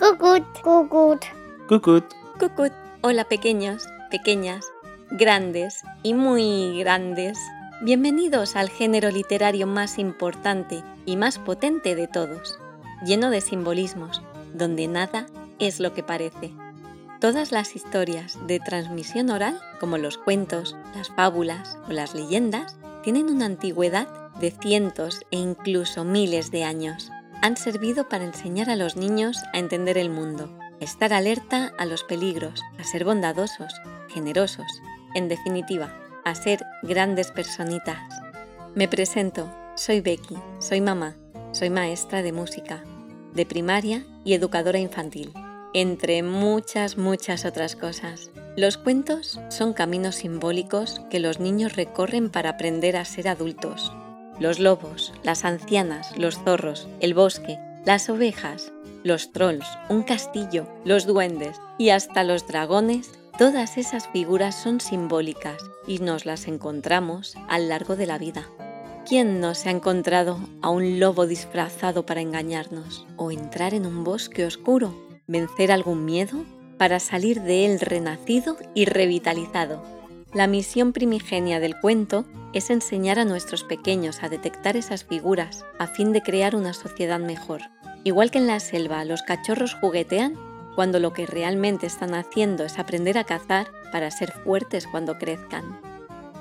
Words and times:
Cucut, 0.00 0.44
cucut. 0.62 1.26
Cucut. 1.68 2.04
Cucut. 2.38 2.72
Hola 3.02 3.24
pequeños, 3.24 3.86
pequeñas, 4.10 4.64
grandes 5.10 5.82
y 6.02 6.14
muy 6.14 6.78
grandes. 6.78 7.38
Bienvenidos 7.82 8.56
al 8.56 8.70
género 8.70 9.10
literario 9.10 9.66
más 9.66 9.98
importante 9.98 10.82
y 11.04 11.16
más 11.16 11.38
potente 11.38 11.94
de 11.96 12.08
todos, 12.08 12.58
lleno 13.04 13.28
de 13.28 13.42
simbolismos, 13.42 14.22
donde 14.54 14.88
nada 14.88 15.26
es 15.58 15.80
lo 15.80 15.92
que 15.92 16.02
parece. 16.02 16.50
Todas 17.20 17.52
las 17.52 17.76
historias 17.76 18.38
de 18.46 18.58
transmisión 18.58 19.28
oral, 19.28 19.60
como 19.80 19.98
los 19.98 20.16
cuentos, 20.16 20.76
las 20.96 21.10
fábulas 21.10 21.78
o 21.90 21.92
las 21.92 22.14
leyendas, 22.14 22.78
tienen 23.02 23.28
una 23.28 23.44
antigüedad 23.44 24.08
de 24.40 24.50
cientos 24.50 25.20
e 25.30 25.36
incluso 25.36 26.04
miles 26.04 26.50
de 26.50 26.64
años. 26.64 27.12
Han 27.42 27.56
servido 27.56 28.08
para 28.08 28.24
enseñar 28.24 28.68
a 28.68 28.76
los 28.76 28.96
niños 28.96 29.38
a 29.54 29.58
entender 29.58 29.96
el 29.96 30.10
mundo, 30.10 30.50
estar 30.78 31.14
alerta 31.14 31.72
a 31.78 31.86
los 31.86 32.04
peligros, 32.04 32.62
a 32.78 32.84
ser 32.84 33.04
bondadosos, 33.04 33.72
generosos, 34.08 34.66
en 35.14 35.28
definitiva, 35.28 35.96
a 36.24 36.34
ser 36.34 36.64
grandes 36.82 37.30
personitas. 37.30 38.20
Me 38.74 38.88
presento, 38.88 39.50
soy 39.74 40.02
Becky, 40.02 40.36
soy 40.58 40.82
mamá, 40.82 41.16
soy 41.52 41.70
maestra 41.70 42.22
de 42.22 42.32
música, 42.32 42.84
de 43.32 43.46
primaria 43.46 44.04
y 44.22 44.34
educadora 44.34 44.78
infantil, 44.78 45.32
entre 45.72 46.22
muchas, 46.22 46.98
muchas 46.98 47.46
otras 47.46 47.74
cosas. 47.74 48.30
Los 48.56 48.76
cuentos 48.76 49.40
son 49.48 49.72
caminos 49.72 50.16
simbólicos 50.16 51.00
que 51.08 51.20
los 51.20 51.40
niños 51.40 51.74
recorren 51.74 52.28
para 52.28 52.50
aprender 52.50 52.98
a 52.98 53.04
ser 53.06 53.28
adultos. 53.28 53.92
Los 54.40 54.58
lobos, 54.58 55.12
las 55.22 55.44
ancianas, 55.44 56.16
los 56.16 56.38
zorros, 56.38 56.88
el 57.00 57.12
bosque, 57.12 57.58
las 57.84 58.08
ovejas, 58.08 58.72
los 59.04 59.32
trolls, 59.32 59.66
un 59.90 60.02
castillo, 60.02 60.66
los 60.82 61.06
duendes 61.06 61.60
y 61.76 61.90
hasta 61.90 62.24
los 62.24 62.46
dragones, 62.46 63.12
todas 63.36 63.76
esas 63.76 64.08
figuras 64.08 64.54
son 64.54 64.80
simbólicas 64.80 65.62
y 65.86 65.98
nos 65.98 66.24
las 66.24 66.48
encontramos 66.48 67.36
a 67.50 67.58
lo 67.58 67.66
largo 67.66 67.96
de 67.96 68.06
la 68.06 68.16
vida. 68.16 68.48
¿Quién 69.06 69.40
no 69.40 69.54
se 69.54 69.68
ha 69.68 69.72
encontrado 69.72 70.38
a 70.62 70.70
un 70.70 71.00
lobo 71.00 71.26
disfrazado 71.26 72.06
para 72.06 72.22
engañarnos? 72.22 73.06
¿O 73.16 73.30
entrar 73.30 73.74
en 73.74 73.84
un 73.84 74.04
bosque 74.04 74.46
oscuro? 74.46 74.94
¿Vencer 75.26 75.70
algún 75.70 76.06
miedo? 76.06 76.46
Para 76.78 76.98
salir 76.98 77.42
de 77.42 77.66
él 77.66 77.78
renacido 77.78 78.56
y 78.74 78.86
revitalizado. 78.86 79.99
La 80.32 80.46
misión 80.46 80.92
primigenia 80.92 81.58
del 81.58 81.80
cuento 81.80 82.24
es 82.52 82.70
enseñar 82.70 83.18
a 83.18 83.24
nuestros 83.24 83.64
pequeños 83.64 84.22
a 84.22 84.28
detectar 84.28 84.76
esas 84.76 85.02
figuras 85.04 85.64
a 85.80 85.88
fin 85.88 86.12
de 86.12 86.22
crear 86.22 86.54
una 86.54 86.72
sociedad 86.72 87.18
mejor. 87.18 87.62
Igual 88.04 88.30
que 88.30 88.38
en 88.38 88.46
la 88.46 88.60
selva 88.60 89.04
los 89.04 89.22
cachorros 89.22 89.74
juguetean, 89.74 90.36
cuando 90.76 91.00
lo 91.00 91.12
que 91.12 91.26
realmente 91.26 91.88
están 91.88 92.14
haciendo 92.14 92.64
es 92.64 92.78
aprender 92.78 93.18
a 93.18 93.24
cazar 93.24 93.72
para 93.90 94.12
ser 94.12 94.30
fuertes 94.30 94.86
cuando 94.86 95.18
crezcan. 95.18 95.80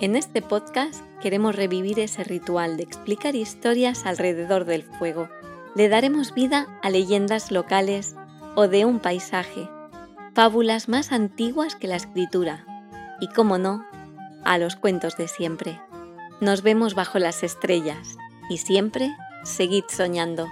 En 0.00 0.16
este 0.16 0.42
podcast 0.42 1.02
queremos 1.22 1.56
revivir 1.56 1.98
ese 1.98 2.24
ritual 2.24 2.76
de 2.76 2.82
explicar 2.82 3.36
historias 3.36 4.04
alrededor 4.04 4.66
del 4.66 4.82
fuego. 4.82 5.30
Le 5.74 5.88
daremos 5.88 6.34
vida 6.34 6.78
a 6.82 6.90
leyendas 6.90 7.50
locales 7.50 8.16
o 8.54 8.68
de 8.68 8.84
un 8.84 9.00
paisaje, 9.00 9.66
fábulas 10.34 10.90
más 10.90 11.10
antiguas 11.10 11.74
que 11.74 11.88
la 11.88 11.96
escritura 11.96 12.66
y, 13.20 13.28
como 13.28 13.58
no, 13.58 13.84
a 14.44 14.58
los 14.58 14.76
cuentos 14.76 15.16
de 15.16 15.28
siempre. 15.28 15.80
Nos 16.40 16.62
vemos 16.62 16.94
bajo 16.94 17.18
las 17.18 17.42
estrellas 17.42 18.16
y 18.48 18.58
siempre 18.58 19.14
seguid 19.44 19.84
soñando. 19.88 20.46